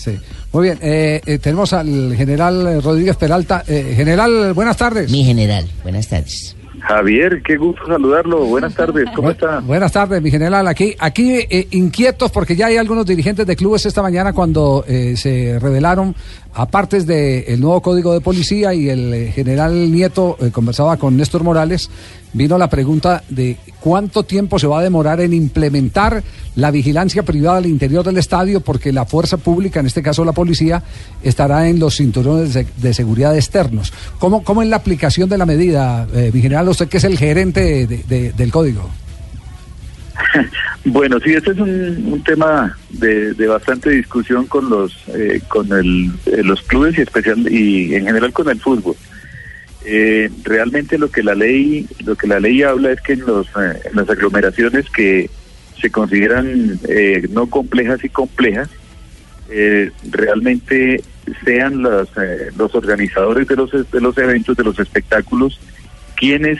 Sí. 0.00 0.18
Muy 0.54 0.62
bien, 0.62 0.78
eh, 0.80 1.20
eh, 1.26 1.38
tenemos 1.38 1.74
al 1.74 2.14
general 2.16 2.82
Rodríguez 2.82 3.16
Peralta. 3.16 3.62
Eh, 3.68 3.92
general, 3.94 4.54
buenas 4.54 4.78
tardes. 4.78 5.10
Mi 5.10 5.24
general, 5.24 5.68
buenas 5.82 6.08
tardes. 6.08 6.56
Javier, 6.80 7.42
qué 7.42 7.56
gusto 7.56 7.86
saludarlo. 7.86 8.44
Buenas 8.46 8.74
tardes, 8.74 9.04
¿cómo 9.14 9.30
está? 9.30 9.60
Buenas 9.60 9.92
tardes, 9.92 10.22
mi 10.22 10.30
general. 10.30 10.66
Aquí, 10.66 10.94
aquí 10.98 11.34
eh, 11.50 11.68
inquietos 11.72 12.30
porque 12.30 12.56
ya 12.56 12.66
hay 12.66 12.78
algunos 12.78 13.04
dirigentes 13.06 13.46
de 13.46 13.56
clubes 13.56 13.84
esta 13.86 14.02
mañana 14.02 14.32
cuando 14.32 14.84
eh, 14.88 15.14
se 15.16 15.58
revelaron, 15.58 16.14
aparte 16.54 17.02
del 17.04 17.60
nuevo 17.60 17.80
código 17.82 18.14
de 18.14 18.20
policía 18.20 18.72
y 18.74 18.88
el 18.88 19.12
eh, 19.12 19.32
general 19.32 19.92
Nieto 19.92 20.36
eh, 20.40 20.50
conversaba 20.50 20.96
con 20.96 21.16
Néstor 21.16 21.44
Morales, 21.44 21.90
vino 22.32 22.56
la 22.58 22.68
pregunta 22.70 23.22
de 23.28 23.56
cuánto 23.80 24.22
tiempo 24.22 24.58
se 24.58 24.66
va 24.66 24.80
a 24.80 24.82
demorar 24.82 25.20
en 25.20 25.32
implementar 25.32 26.22
la 26.56 26.70
vigilancia 26.70 27.22
privada 27.22 27.58
al 27.58 27.66
interior 27.66 28.04
del 28.04 28.18
estadio 28.18 28.60
porque 28.60 28.92
la 28.92 29.04
fuerza 29.06 29.36
pública, 29.36 29.80
en 29.80 29.86
este 29.86 30.02
caso 30.02 30.24
la 30.24 30.32
policía, 30.32 30.82
estará 31.22 31.68
en 31.68 31.78
los 31.78 31.96
cinturones 31.96 32.54
de, 32.54 32.94
seguridad 32.94 33.36
externos. 33.36 33.92
¿Cómo, 34.18 34.42
¿Cómo 34.44 34.62
es 34.62 34.68
la 34.68 34.76
aplicación 34.76 35.28
de 35.28 35.38
la 35.38 35.46
medida, 35.46 36.06
eh, 36.14 36.30
mi 36.32 36.40
general, 36.40 36.68
usted 36.68 36.88
que 36.88 36.98
es 36.98 37.04
el 37.04 37.18
gerente 37.18 37.86
de- 37.86 38.32
del 38.32 38.50
código? 38.52 38.88
Bueno, 40.82 41.18
sí, 41.22 41.34
este 41.34 41.50
es 41.50 41.58
un, 41.58 41.68
un 42.10 42.24
tema 42.24 42.74
de, 42.88 43.34
de 43.34 43.46
bastante 43.46 43.90
discusión 43.90 44.46
con 44.46 44.70
los 44.70 44.90
eh, 45.08 45.40
con 45.46 45.70
el, 45.72 46.10
eh, 46.24 46.42
los 46.42 46.62
clubes 46.62 46.96
y 46.96 47.02
especial 47.02 47.46
y 47.52 47.94
en 47.94 48.06
general 48.06 48.32
con 48.32 48.48
el 48.48 48.58
fútbol. 48.58 48.96
Eh, 49.84 50.30
realmente 50.42 50.98
lo 50.98 51.10
que 51.10 51.22
la 51.22 51.34
ley 51.34 51.86
lo 52.04 52.14
que 52.14 52.26
la 52.26 52.38
ley 52.38 52.62
habla 52.62 52.92
es 52.92 53.00
que 53.00 53.14
en 53.14 53.24
los 53.24 53.46
eh, 53.48 53.80
las 53.94 54.10
aglomeraciones 54.10 54.90
que 54.90 55.30
se 55.80 55.90
consideran 55.90 56.78
eh, 56.88 57.26
no 57.30 57.48
complejas 57.48 58.04
y 58.04 58.08
complejas 58.08 58.68
eh, 59.48 59.90
realmente 60.10 61.02
sean 61.44 61.82
los 61.82 62.08
eh, 62.16 62.50
los 62.56 62.74
organizadores 62.74 63.48
de 63.48 63.56
los 63.56 63.70
de 63.70 64.00
los 64.00 64.16
eventos 64.18 64.56
de 64.56 64.64
los 64.64 64.78
espectáculos 64.78 65.60
quienes 66.16 66.58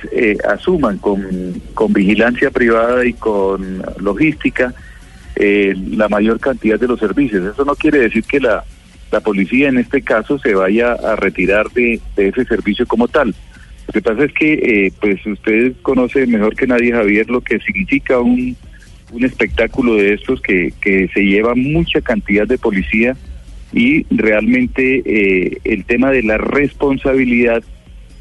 asuman 0.48 0.96
con, 0.96 1.60
con 1.74 1.92
vigilancia 1.92 2.50
privada 2.50 3.04
y 3.04 3.12
con 3.12 3.82
logística 3.98 4.72
la 5.36 6.08
mayor 6.08 6.40
cantidad 6.40 6.80
de 6.80 6.88
los 6.88 6.98
servicios. 6.98 7.52
Eso 7.52 7.66
no 7.66 7.74
quiere 7.74 7.98
decir 7.98 8.24
que 8.24 8.40
la, 8.40 8.64
la 9.12 9.20
policía 9.20 9.68
en 9.68 9.78
este 9.78 10.02
caso 10.02 10.38
se 10.38 10.54
vaya 10.54 10.92
a 10.92 11.16
retirar 11.16 11.70
de, 11.70 12.00
de 12.16 12.28
ese 12.28 12.44
servicio 12.44 12.86
como 12.86 13.08
tal. 13.08 13.34
Lo 13.88 13.92
que 13.92 14.02
pasa 14.02 14.24
es 14.24 14.32
que, 14.32 14.52
eh, 14.52 14.92
pues 15.00 15.24
usted 15.26 15.72
conoce 15.82 16.26
mejor 16.26 16.54
que 16.54 16.66
nadie, 16.66 16.92
Javier, 16.92 17.28
lo 17.28 17.40
que 17.40 17.58
significa 17.58 18.20
un, 18.20 18.56
un 19.10 19.24
espectáculo 19.24 19.94
de 19.94 20.14
estos 20.14 20.40
que, 20.40 20.72
que 20.80 21.08
se 21.12 21.24
lleva 21.24 21.54
mucha 21.56 22.00
cantidad 22.00 22.46
de 22.46 22.56
policía 22.58 23.16
y 23.72 24.04
realmente 24.10 25.02
eh, 25.04 25.58
el 25.64 25.84
tema 25.84 26.12
de 26.12 26.22
la 26.22 26.38
responsabilidad 26.38 27.64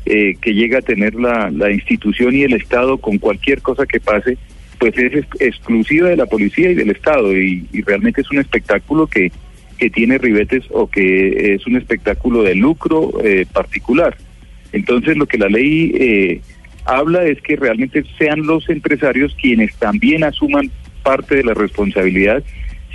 eh, 0.06 0.36
que 0.42 0.54
llega 0.56 0.80
a 0.80 0.82
tener 0.82 1.14
la, 1.14 1.52
la 1.52 1.72
institución 1.72 2.36
y 2.36 2.44
el 2.44 2.54
Estado 2.54 2.98
con 2.98 3.20
cualquier 3.20 3.62
cosa 3.62 3.86
que 3.86 4.00
pase, 4.00 4.38
pues 4.80 4.98
es 4.98 5.14
ex- 5.14 5.42
exclusiva 5.42 6.10
de 6.10 6.18
la 6.18 6.26
policía 6.26 6.72
y 6.72 6.76
del 6.76 6.90
Estado 6.90 7.36
y, 7.38 7.68
y 7.72 7.82
realmente 7.84 8.22
es 8.22 8.32
un 8.32 8.40
espectáculo 8.40 9.06
que, 9.06 9.32
que 9.80 9.90
tiene 9.90 10.18
ribetes 10.18 10.66
o 10.72 10.88
que 10.88 11.56
es 11.56 11.66
un 11.66 11.78
espectáculo 11.78 12.44
de 12.44 12.54
lucro 12.54 13.12
eh, 13.24 13.46
particular. 13.52 14.16
Entonces 14.74 15.18
lo 15.18 15.26
que 15.26 15.38
la 15.38 15.48
ley 15.48 15.92
eh, 15.96 16.42
habla 16.86 17.24
es 17.24 17.42
que 17.42 17.56
realmente 17.56 18.04
sean 18.18 18.46
los 18.46 18.70
empresarios 18.70 19.36
quienes 19.42 19.74
también 19.78 20.24
asuman 20.24 20.70
parte 21.02 21.38
de 21.38 21.44
la 21.44 21.54
responsabilidad 21.54 22.44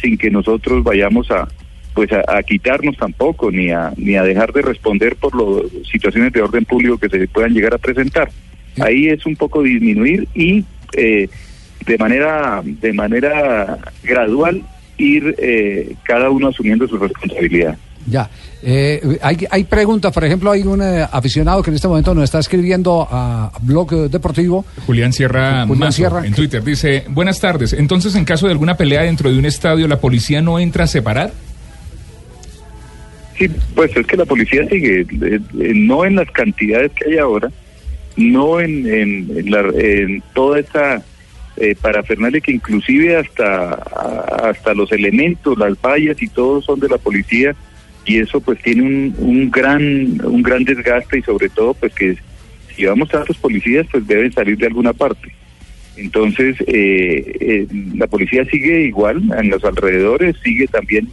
sin 0.00 0.18
que 0.18 0.30
nosotros 0.30 0.84
vayamos 0.84 1.30
a 1.30 1.48
pues 1.94 2.10
a, 2.12 2.42
quitarnos 2.42 2.96
tampoco 2.96 3.52
ni 3.52 3.70
a 3.70 3.92
ni 3.96 4.16
a 4.16 4.24
dejar 4.24 4.52
de 4.52 4.62
responder 4.62 5.14
por 5.14 5.32
las 5.36 5.70
situaciones 5.90 6.32
de 6.32 6.42
orden 6.42 6.64
público 6.64 6.98
que 6.98 7.08
se 7.08 7.28
puedan 7.28 7.54
llegar 7.54 7.72
a 7.74 7.78
presentar. 7.78 8.30
Ahí 8.80 9.08
es 9.08 9.24
un 9.24 9.36
poco 9.36 9.62
disminuir 9.62 10.26
y 10.34 10.64
eh, 10.96 11.28
de 11.86 11.98
manera 11.98 12.62
de 12.64 12.92
manera 12.92 13.78
gradual 14.02 14.62
ir 14.98 15.34
eh, 15.38 15.94
cada 16.04 16.30
uno 16.30 16.48
asumiendo 16.48 16.86
su 16.86 16.96
responsabilidad. 16.98 17.76
Ya. 18.06 18.28
Eh, 18.62 19.18
hay, 19.22 19.36
hay 19.50 19.64
preguntas, 19.64 20.12
por 20.12 20.24
ejemplo, 20.24 20.50
hay 20.50 20.62
un 20.62 20.82
eh, 20.82 21.06
aficionado 21.10 21.62
que 21.62 21.70
en 21.70 21.76
este 21.76 21.88
momento 21.88 22.14
nos 22.14 22.24
está 22.24 22.38
escribiendo 22.38 23.06
a 23.10 23.50
Blog 23.62 24.10
Deportivo. 24.10 24.64
Julián 24.86 25.12
Sierra 25.12 25.62
Julián 25.66 25.78
Mazo, 25.78 25.92
Sierra. 25.92 26.26
en 26.26 26.34
Twitter 26.34 26.62
dice, 26.62 27.04
buenas 27.08 27.40
tardes, 27.40 27.72
entonces 27.72 28.14
en 28.14 28.24
caso 28.26 28.46
de 28.46 28.52
alguna 28.52 28.76
pelea 28.76 29.02
dentro 29.02 29.30
de 29.30 29.38
un 29.38 29.46
estadio, 29.46 29.88
¿la 29.88 30.00
policía 30.00 30.42
no 30.42 30.58
entra 30.58 30.84
a 30.84 30.86
separar? 30.86 31.32
Sí, 33.38 33.48
pues 33.74 33.96
es 33.96 34.06
que 34.06 34.16
la 34.16 34.24
policía 34.24 34.66
sigue, 34.68 35.00
eh, 35.00 35.06
eh, 35.60 35.72
no 35.74 36.04
en 36.04 36.16
las 36.16 36.30
cantidades 36.30 36.92
que 36.92 37.10
hay 37.10 37.18
ahora, 37.18 37.50
no 38.16 38.60
en, 38.60 38.86
en, 38.86 39.28
en 39.38 39.50
la- 39.50 39.72
en 39.76 40.22
toda 40.34 40.60
esa 40.60 41.02
eh, 41.56 41.74
parafernalia 41.80 42.40
que 42.40 42.52
inclusive 42.52 43.16
hasta, 43.16 43.74
hasta 43.74 44.74
los 44.74 44.90
elementos, 44.92 45.56
las 45.58 45.80
vallas 45.80 46.20
y 46.20 46.28
todo 46.28 46.60
son 46.62 46.80
de 46.80 46.88
la 46.88 46.98
policía 46.98 47.54
y 48.04 48.18
eso 48.18 48.40
pues 48.40 48.60
tiene 48.60 48.82
un, 48.82 49.14
un 49.18 49.50
gran 49.50 50.20
un 50.24 50.42
gran 50.42 50.64
desgaste 50.64 51.18
y 51.18 51.22
sobre 51.22 51.48
todo 51.48 51.74
pues 51.74 51.94
que 51.94 52.16
si 52.68 52.82
llevamos 52.82 53.08
tantos 53.08 53.36
policías 53.38 53.86
pues 53.90 54.06
deben 54.06 54.32
salir 54.32 54.58
de 54.58 54.66
alguna 54.66 54.92
parte. 54.92 55.32
Entonces, 55.96 56.56
eh, 56.66 57.36
eh, 57.40 57.66
la 57.94 58.06
policía 58.08 58.44
sigue 58.46 58.82
igual 58.82 59.22
en 59.38 59.48
los 59.48 59.64
alrededores, 59.64 60.34
sigue 60.42 60.66
también 60.66 61.08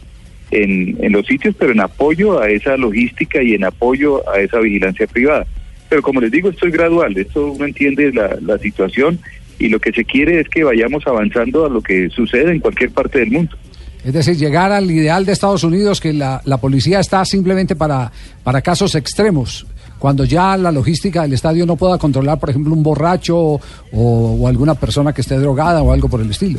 en, 0.50 0.96
en 1.00 1.12
los 1.12 1.26
sitios, 1.26 1.54
pero 1.56 1.72
en 1.72 1.80
apoyo 1.80 2.40
a 2.40 2.50
esa 2.50 2.76
logística 2.76 3.42
y 3.42 3.54
en 3.54 3.64
apoyo 3.64 4.28
a 4.28 4.40
esa 4.40 4.58
vigilancia 4.58 5.06
privada. 5.06 5.46
Pero 5.88 6.02
como 6.02 6.20
les 6.20 6.32
digo, 6.32 6.50
esto 6.50 6.66
es 6.66 6.72
gradual, 6.72 7.16
esto 7.16 7.52
uno 7.52 7.64
entiende 7.64 8.12
la, 8.12 8.36
la 8.40 8.58
situación 8.58 9.20
y 9.58 9.68
lo 9.68 9.80
que 9.80 9.92
se 9.92 10.04
quiere 10.04 10.40
es 10.40 10.48
que 10.48 10.64
vayamos 10.64 11.06
avanzando 11.06 11.66
a 11.66 11.68
lo 11.68 11.80
que 11.80 12.08
sucede 12.10 12.52
en 12.52 12.60
cualquier 12.60 12.90
parte 12.90 13.20
del 13.20 13.30
mundo. 13.30 13.56
Es 14.04 14.12
decir, 14.12 14.36
llegar 14.36 14.72
al 14.72 14.90
ideal 14.90 15.24
de 15.24 15.32
Estados 15.32 15.62
Unidos, 15.62 16.00
que 16.00 16.12
la, 16.12 16.40
la 16.44 16.56
policía 16.58 16.98
está 16.98 17.24
simplemente 17.24 17.76
para, 17.76 18.10
para 18.42 18.60
casos 18.60 18.96
extremos, 18.96 19.64
cuando 19.98 20.24
ya 20.24 20.56
la 20.56 20.72
logística 20.72 21.22
del 21.22 21.34
estadio 21.34 21.64
no 21.64 21.76
pueda 21.76 21.98
controlar, 21.98 22.40
por 22.40 22.50
ejemplo, 22.50 22.74
un 22.74 22.82
borracho 22.82 23.36
o, 23.38 23.60
o 23.92 24.48
alguna 24.48 24.74
persona 24.74 25.12
que 25.12 25.20
esté 25.20 25.36
drogada 25.36 25.82
o 25.82 25.92
algo 25.92 26.08
por 26.08 26.20
el 26.20 26.30
estilo. 26.30 26.58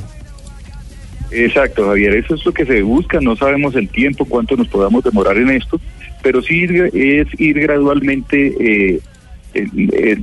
Exacto, 1.32 1.88
Javier, 1.88 2.16
eso 2.16 2.36
es 2.36 2.46
lo 2.46 2.54
que 2.54 2.66
se 2.66 2.82
busca, 2.84 3.20
no 3.20 3.36
sabemos 3.36 3.76
el 3.76 3.90
tiempo, 3.90 4.24
cuánto 4.24 4.56
nos 4.56 4.68
podamos 4.68 5.04
demorar 5.04 5.36
en 5.36 5.50
esto, 5.50 5.82
pero 6.22 6.42
sí 6.42 6.66
es 6.94 7.28
ir 7.40 7.60
gradualmente 7.60 8.54
eh, 8.60 9.00
eh, 9.54 9.68
eh, 9.76 10.18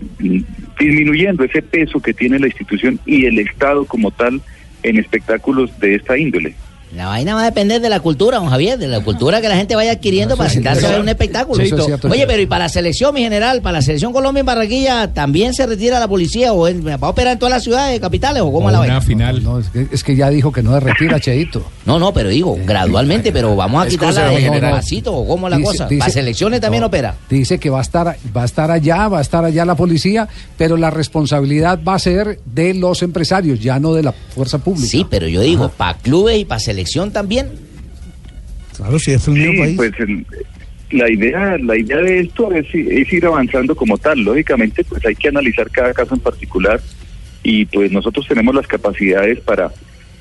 disminuyendo 0.79 1.45
ese 1.45 1.63
peso 1.63 2.01
que 2.01 2.15
tiene 2.15 2.39
la 2.39 2.47
institución 2.47 2.99
y 3.07 3.27
el 3.27 3.39
Estado 3.39 3.85
como 3.85 4.11
tal 4.11 4.41
en 4.83 4.99
espectáculos 4.99 5.79
de 5.81 5.97
esta 5.97 6.19
índole. 6.19 6.55
La 6.97 7.07
vaina 7.07 7.35
va 7.35 7.43
a 7.43 7.45
depender 7.45 7.81
de 7.81 7.89
la 7.89 8.01
cultura, 8.01 8.39
don 8.39 8.49
Javier, 8.49 8.77
de 8.77 8.89
la 8.89 8.99
cultura 9.01 9.41
que 9.41 9.49
la 9.49 9.55
gente 9.57 9.77
vaya 9.77 9.93
adquiriendo 9.93 10.37
para 10.37 10.51
sentarse 10.51 10.87
a 10.87 10.91
ver 10.91 11.01
un 11.01 11.09
espectáculo. 11.09 11.63
es 11.63 11.73
Oye, 11.73 12.27
pero 12.27 12.43
y 12.43 12.47
para 12.47 12.65
la 12.65 12.69
selección, 12.69 13.15
mi 13.15 13.21
general, 13.21 13.63
para 13.63 13.79
la 13.79 13.83
selección 13.83 14.13
Colombia 14.13 14.41
en 14.41 14.47
Barranquilla, 14.47 15.13
¿también 15.15 15.55
se 15.55 15.67
retira 15.67 16.01
la 16.01 16.09
policía 16.09 16.53
o 16.53 16.63
va 16.65 17.07
a 17.07 17.11
operar 17.11 17.35
en 17.35 17.39
todas 17.39 17.53
las 17.55 17.63
ciudades 17.63 18.01
capitales 18.01 18.43
o 18.43 18.51
cómo 18.51 18.67
O 18.67 18.71
es 18.71 18.73
la 18.73 18.79
una 18.81 18.89
vaina? 18.89 19.01
final. 19.01 19.43
No, 19.45 19.61
es, 19.61 19.69
que, 19.69 19.87
es 19.93 20.03
que 20.03 20.17
ya 20.17 20.31
dijo 20.31 20.51
que 20.51 20.63
no 20.63 20.73
se 20.75 20.81
retira, 20.81 21.21
Cheito. 21.21 21.65
No, 21.87 21.99
no, 22.01 22.13
pero 22.13 22.29
digo, 22.29 22.59
gradualmente, 22.67 23.31
pero 23.31 23.55
vamos 23.55 23.85
a 23.87 23.89
quitarla 23.89 24.29
de 24.31 24.41
general. 24.41 24.73
pasito 24.73 25.15
o 25.15 25.27
cómo 25.29 25.47
es 25.47 25.51
la 25.53 25.57
Dice- 25.59 25.71
cosa. 25.71 25.87
dice- 25.87 25.99
¿Para 26.01 26.11
selecciones 26.13 26.61
también 26.61 26.81
no, 26.81 26.89
opera? 26.89 27.15
Dice 27.29 27.59
que 27.61 27.71
va 27.71 27.79
a 27.79 27.83
estar 27.83 28.17
va 28.37 28.43
a 28.43 28.45
estar 28.45 28.71
allá, 28.71 29.07
va 29.09 29.19
a 29.19 29.23
estar 29.23 29.45
allá 29.45 29.65
la 29.65 29.77
policía, 29.77 30.29
pero 30.59 30.77
la 30.77 30.91
responsabilidad 30.91 31.79
va 31.87 31.95
a 31.95 31.99
ser 32.01 32.41
de 32.47 32.75
los 32.75 33.03
empresarios, 33.03 33.61
ya 33.61 33.79
no 33.79 33.95
de 33.95 34.03
la 34.03 34.13
fuerza 34.13 34.59
pública. 34.59 34.89
Sí, 34.89 35.07
pero 35.09 35.29
yo 35.29 35.41
digo, 35.41 35.69
para 35.69 35.95
clubes 35.99 36.39
y 36.39 36.45
para 36.45 36.59
selección 36.81 37.13
también. 37.13 37.49
Claro, 38.77 38.99
si 38.99 39.13
es 39.13 39.27
el 39.29 39.35
mismo 39.35 39.53
Sí, 39.53 39.59
país. 39.59 39.77
pues 39.77 39.93
el- 40.01 40.27
la 40.93 41.11
idea, 41.11 41.57
la 41.59 41.77
idea 41.77 41.99
de 41.99 42.21
esto 42.21 42.51
es, 42.53 42.67
es 42.75 43.13
ir 43.13 43.27
avanzando 43.27 43.75
como 43.77 43.97
tal. 43.99 44.21
Lógicamente, 44.21 44.83
pues 44.85 45.05
hay 45.07 45.15
que 45.15 45.29
analizar 45.29 45.71
cada 45.71 45.93
caso 45.93 46.15
en 46.15 46.21
particular 46.21 46.81
y 47.43 47.65
pues 47.67 47.93
nosotros 47.93 48.27
tenemos 48.27 48.55
las 48.55 48.67
capacidades 48.67 49.39
para, 49.41 49.71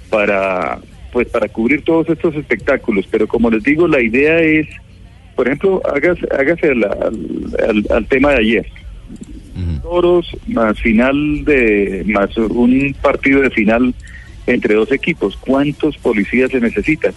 para, 0.10 0.80
pues 1.12 1.28
para 1.30 1.48
cubrir 1.48 1.82
todos 1.84 2.08
estos 2.10 2.36
espectáculos. 2.36 3.06
Pero 3.10 3.28
como 3.28 3.50
les 3.50 3.64
digo, 3.64 3.88
la 3.88 4.02
idea 4.02 4.40
es, 4.42 4.68
por 5.36 5.48
ejemplo, 5.48 5.82
hágase, 5.92 6.28
hágase 6.38 6.76
la- 6.76 6.88
al, 7.02 7.70
al- 7.70 7.88
al 7.98 8.06
tema 8.08 8.32
de 8.32 8.38
ayer. 8.38 8.66
Toros 9.82 10.26
más 10.48 10.80
final 10.80 11.44
de 11.44 12.04
más 12.06 12.36
un 12.38 12.96
partido 13.02 13.42
de 13.42 13.50
final 13.50 13.94
entre 14.54 14.76
dos 14.76 14.92
equipos. 14.92 15.38
¿Cuántos 15.38 15.98
policías 15.98 16.52
se 16.52 16.60
necesitan? 16.60 17.14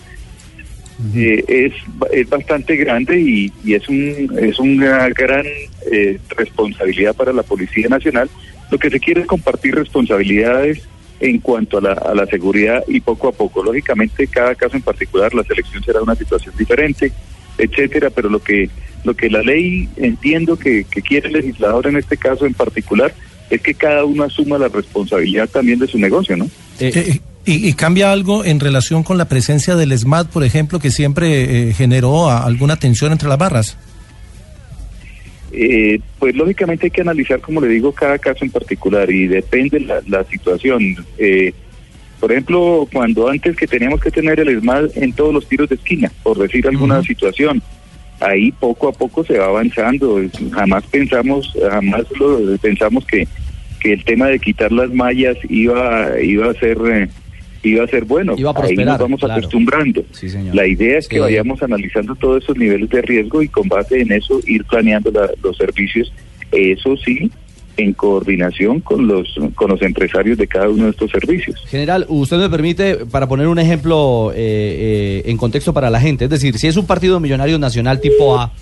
eh, 1.14 1.44
es, 1.48 1.72
es 2.12 2.28
bastante 2.28 2.76
grande 2.76 3.20
y, 3.20 3.52
y 3.64 3.74
es 3.74 3.88
un 3.88 4.38
es 4.38 4.58
una 4.58 5.08
gran 5.08 5.44
eh, 5.90 6.18
responsabilidad 6.36 7.14
para 7.14 7.32
la 7.32 7.42
Policía 7.42 7.88
Nacional. 7.88 8.28
Lo 8.70 8.78
que 8.78 8.90
se 8.90 9.00
quiere 9.00 9.22
es 9.22 9.26
compartir 9.26 9.74
responsabilidades 9.74 10.82
en 11.20 11.38
cuanto 11.38 11.78
a 11.78 11.80
la, 11.80 11.92
a 11.92 12.14
la 12.14 12.26
seguridad 12.26 12.82
y 12.88 13.00
poco 13.00 13.28
a 13.28 13.32
poco. 13.32 13.62
Lógicamente, 13.62 14.26
cada 14.26 14.54
caso 14.54 14.76
en 14.76 14.82
particular, 14.82 15.32
la 15.34 15.44
selección 15.44 15.82
será 15.84 16.02
una 16.02 16.14
situación 16.14 16.54
diferente, 16.58 17.12
etcétera, 17.58 18.10
pero 18.10 18.28
lo 18.28 18.40
que 18.40 18.70
lo 19.04 19.14
que 19.14 19.28
la 19.28 19.42
ley 19.42 19.88
entiendo 19.96 20.56
que, 20.56 20.84
que 20.84 21.02
quiere 21.02 21.26
el 21.26 21.34
legislador 21.34 21.88
en 21.88 21.96
este 21.96 22.16
caso 22.16 22.46
en 22.46 22.54
particular 22.54 23.12
es 23.50 23.60
que 23.60 23.74
cada 23.74 24.04
uno 24.04 24.22
asuma 24.22 24.56
la 24.58 24.68
responsabilidad 24.68 25.48
también 25.48 25.80
de 25.80 25.88
su 25.88 25.98
negocio, 25.98 26.36
¿no? 26.36 26.48
Eh, 26.80 27.20
y, 27.44 27.68
y 27.68 27.72
cambia 27.74 28.12
algo 28.12 28.44
en 28.44 28.60
relación 28.60 29.02
con 29.02 29.18
la 29.18 29.24
presencia 29.26 29.74
del 29.76 29.96
SMAT, 29.98 30.28
por 30.28 30.44
ejemplo, 30.44 30.78
que 30.78 30.90
siempre 30.90 31.70
eh, 31.70 31.74
generó 31.74 32.30
a- 32.30 32.44
alguna 32.44 32.76
tensión 32.76 33.12
entre 33.12 33.28
las 33.28 33.38
barras. 33.38 33.76
Eh, 35.54 36.00
pues 36.18 36.34
lógicamente 36.34 36.86
hay 36.86 36.90
que 36.90 37.02
analizar, 37.02 37.40
como 37.40 37.60
le 37.60 37.68
digo, 37.68 37.92
cada 37.92 38.18
caso 38.18 38.44
en 38.44 38.50
particular 38.50 39.10
y 39.10 39.26
depende 39.26 39.80
la, 39.80 40.00
la 40.08 40.24
situación. 40.24 40.96
Eh, 41.18 41.52
por 42.20 42.32
ejemplo, 42.32 42.88
cuando 42.92 43.28
antes 43.28 43.56
que 43.56 43.66
teníamos 43.66 44.00
que 44.00 44.10
tener 44.10 44.40
el 44.40 44.48
ESMAD 44.48 44.90
en 44.96 45.12
todos 45.12 45.34
los 45.34 45.46
tiros 45.48 45.68
de 45.68 45.74
esquina, 45.74 46.10
por 46.22 46.38
decir 46.38 46.66
alguna 46.66 47.02
situación, 47.02 47.60
ahí 48.20 48.52
poco 48.52 48.88
a 48.88 48.92
poco 48.92 49.24
se 49.24 49.36
va 49.36 49.46
avanzando. 49.46 50.22
Jamás 50.52 50.84
pensamos, 50.84 51.52
jamás 51.68 52.04
lo, 52.18 52.56
pensamos 52.58 53.04
que, 53.04 53.26
que 53.82 53.92
el 53.94 54.04
tema 54.04 54.28
de 54.28 54.38
quitar 54.38 54.70
las 54.72 54.92
mallas 54.92 55.36
iba, 55.48 56.20
iba 56.22 56.50
a 56.50 56.54
ser... 56.54 56.78
eh, 56.90 57.08
iba 57.64 57.84
a 57.84 57.86
ser 57.86 58.04
bueno. 58.04 58.34
Iba 58.36 58.50
a 58.50 58.62
Ahí 58.64 58.74
nos 58.74 58.98
vamos 58.98 59.20
claro. 59.20 59.34
acostumbrando. 59.34 60.04
Sí. 60.10 60.26
La 60.52 60.66
idea 60.66 60.98
es 60.98 61.06
que 61.06 61.16
Sí. 61.16 61.20
vayamos 61.20 61.62
analizando 61.62 62.14
todos 62.16 62.42
esos 62.42 62.56
niveles 62.56 62.88
de 62.90 63.00
riesgo 63.02 63.40
y 63.40 63.46
con 63.48 63.68
base 63.68 64.00
en 64.00 64.10
eso 64.10 64.40
ir 64.48 64.64
planeando 64.64 65.12
la- 65.12 65.30
los 65.44 65.56
servicios, 65.56 66.12
eso 66.50 66.96
sí, 66.96 67.30
en 67.76 67.92
coordinación 67.92 68.80
con 68.80 69.06
los 69.06 69.32
con 69.54 69.70
los 69.70 69.80
empresarios 69.80 70.36
de 70.38 70.46
cada 70.48 70.68
uno 70.68 70.84
de 70.86 70.90
estos 70.90 71.10
servicios. 71.12 71.56
General, 71.68 72.04
usted 72.08 72.36
me 72.38 72.50
permite, 72.50 73.06
para 73.06 73.28
poner 73.28 73.46
un 73.46 73.60
ejemplo 73.60 74.32
eh, 74.34 75.22
eh, 75.24 75.30
en 75.30 75.36
contexto 75.36 75.72
para 75.72 75.88
la 75.88 76.00
gente, 76.00 76.24
es 76.24 76.30
decir, 76.30 76.58
si 76.58 76.66
es 76.66 76.76
un 76.76 76.86
partido 76.86 77.20
millonario 77.20 77.58
nacional 77.60 78.00
tipo 78.00 78.38
A 78.40 78.52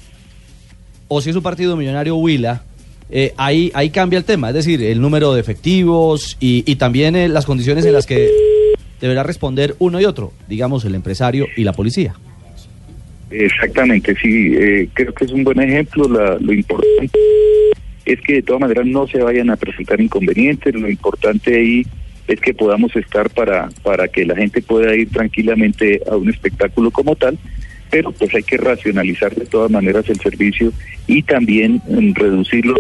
o 1.09 1.21
si 1.23 1.31
es 1.31 1.37
un 1.37 1.43
partido 1.43 1.75
millonario 1.77 2.17
Huila, 2.17 2.65
eh, 3.11 3.33
ahí, 3.37 3.71
ahí 3.75 3.91
cambia 3.91 4.19
el 4.19 4.25
tema, 4.25 4.49
es 4.49 4.55
decir, 4.55 4.83
el 4.83 5.01
número 5.01 5.33
de 5.35 5.41
efectivos 5.41 6.37
y, 6.41 6.63
y 6.71 6.77
también 6.77 7.17
eh, 7.17 7.29
las 7.29 7.47
condiciones 7.47 7.85
en 7.85 7.93
las 7.93 8.07
que 8.07 8.29
deberá 9.01 9.23
responder 9.23 9.75
uno 9.79 10.01
y 10.01 10.05
otro, 10.05 10.33
digamos 10.49 10.85
el 10.85 10.95
empresario 10.95 11.47
y 11.57 11.65
la 11.65 11.73
policía. 11.73 12.15
Exactamente, 13.31 14.15
sí, 14.21 14.53
eh, 14.57 14.89
creo 14.93 15.15
que 15.15 15.25
es 15.25 15.31
un 15.33 15.45
buen 15.45 15.61
ejemplo. 15.61 16.09
La- 16.09 16.37
lo 16.41 16.53
importante 16.53 17.19
es 18.05 18.21
que 18.23 18.35
de 18.35 18.43
todas 18.43 18.61
maneras 18.61 18.87
no 18.87 19.07
se 19.07 19.19
vayan 19.23 19.51
a 19.51 19.57
presentar 19.57 20.01
inconvenientes. 20.01 20.75
Lo 20.75 20.89
importante 20.91 21.55
ahí 21.57 21.87
es 22.27 22.41
que 22.41 22.53
podamos 22.55 22.95
estar 22.97 23.31
para, 23.31 23.69
para 23.83 24.09
que 24.09 24.25
la 24.25 24.35
gente 24.37 24.61
pueda 24.63 24.95
ir 24.97 25.11
tranquilamente 25.11 26.01
a 26.11 26.17
un 26.17 26.29
espectáculo 26.29 26.91
como 26.91 27.15
tal, 27.15 27.39
pero 27.91 28.13
pues 28.13 28.35
hay 28.35 28.43
que 28.43 28.57
racionalizar 28.57 29.35
de 29.35 29.47
todas 29.47 29.71
maneras 29.71 30.09
el 30.09 30.21
servicio 30.21 30.73
y 31.07 31.23
también 31.23 31.83
mm, 31.89 32.15
reducirlo 32.15 32.77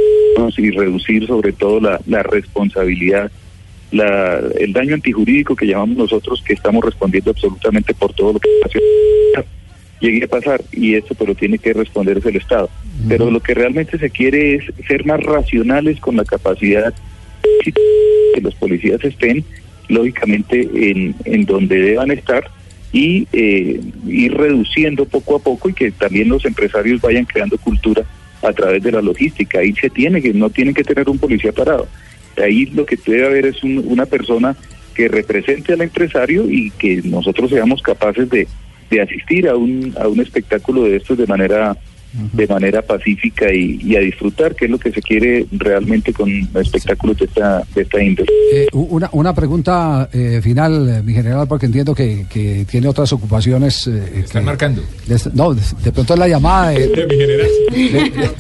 y 0.57 0.71
reducir 0.71 1.27
sobre 1.27 1.53
todo 1.53 1.81
la, 1.81 2.01
la 2.07 2.23
responsabilidad, 2.23 3.31
la, 3.91 4.41
el 4.59 4.73
daño 4.73 4.95
antijurídico 4.95 5.55
que 5.55 5.67
llamamos 5.67 5.97
nosotros, 5.97 6.43
que 6.43 6.55
estamos 6.55 6.85
respondiendo 6.85 7.31
absolutamente 7.31 7.93
por 7.93 8.13
todo 8.15 8.35
lo 8.35 8.39
que 8.39 8.49
llegue 10.01 10.25
a 10.25 10.29
pasar 10.29 10.63
y 10.73 10.95
esto 10.95 11.15
pero 11.15 11.35
tiene 11.35 11.59
que 11.59 11.75
responder 11.75 12.19
es 12.19 12.27
el 12.27 12.37
Estado. 12.37 12.71
Pero 13.09 13.31
lo 13.31 13.41
que 13.41 13.55
realmente 13.55 13.99
se 13.99 14.11
quiere 14.11 14.55
es 14.55 14.65
ser 14.87 15.05
más 15.05 15.21
racionales 15.21 16.01
con 16.01 16.17
la 16.17 16.25
capacidad 16.25 16.93
que 17.63 18.41
los 18.41 18.55
policías 18.55 19.03
estén 19.05 19.45
lógicamente 19.89 20.69
en, 20.73 21.15
en 21.25 21.45
donde 21.45 21.81
deban 21.81 22.11
estar 22.11 22.51
y 22.93 23.27
eh, 23.33 23.81
ir 24.07 24.35
reduciendo 24.37 25.05
poco 25.05 25.37
a 25.37 25.39
poco 25.39 25.69
y 25.69 25.73
que 25.75 25.91
también 25.93 26.29
los 26.29 26.45
empresarios 26.45 27.01
vayan 27.01 27.25
creando 27.25 27.57
cultura 27.59 28.03
a 28.43 28.53
través 28.53 28.83
de 28.83 28.93
la 28.93 29.01
logística. 29.03 29.61
Ahí 29.61 29.73
se 29.75 29.91
tiene 29.91 30.21
que, 30.21 30.33
no 30.33 30.51
tienen 30.51 30.75
que 30.75 30.83
tener 30.85 31.09
un 31.09 31.19
policía 31.19 31.53
parado. 31.53 31.87
Ahí 32.43 32.67
lo 32.67 32.87
que 32.87 32.97
debe 33.07 33.27
haber 33.27 33.47
es 33.47 33.63
un- 33.63 33.85
una 33.87 34.07
persona 34.07 34.57
que 34.95 35.09
represente 35.09 35.73
al 35.73 35.83
empresario 35.83 36.51
y 36.51 36.71
que 36.73 37.01
nosotros 37.05 37.51
seamos 37.51 37.81
capaces 37.83 38.29
de, 38.31 38.49
de 38.91 39.01
asistir 39.01 39.49
a 39.49 39.57
un, 39.57 39.95
a 40.01 40.09
un 40.09 40.21
espectáculo 40.21 40.83
de 40.85 40.97
estos 40.97 41.17
de 41.19 41.27
manera 41.27 41.77
de 42.13 42.47
manera 42.47 42.83
pacífica 42.83 43.53
y, 43.53 43.79
y 43.83 43.97
a 43.97 44.01
disfrutar, 44.01 44.55
que 44.55 44.65
es 44.65 44.71
lo 44.71 44.79
que 44.79 44.91
se 44.91 45.01
quiere 45.01 45.47
realmente 45.53 46.13
con 46.13 46.29
espectáculos 46.55 47.19
de 47.19 47.25
esta, 47.27 47.63
de 47.75 47.83
esta 47.83 48.03
índole. 48.03 48.29
Eh, 48.53 48.67
una, 48.73 49.09
una 49.13 49.35
pregunta 49.35 50.09
eh, 50.13 50.41
final, 50.43 50.89
eh, 50.89 51.03
mi 51.03 51.13
general, 51.15 51.47
porque 51.47 51.67
entiendo 51.67 51.95
que, 51.95 52.27
que 52.29 52.65
tiene 52.69 52.89
otras 52.89 53.13
ocupaciones. 53.13 53.87
eh, 53.87 54.21
Están 54.25 54.43
que- 54.43 54.47
marcando. 54.47 54.83
les- 55.09 55.33
no, 55.35 55.55
de, 55.55 55.63
de 55.85 55.93
pronto 55.93 56.15
es 56.15 56.19
la 56.21 56.29
llamada 56.29 56.71
de, 56.71 57.07
Mi 57.11 57.17
general. 57.89 58.31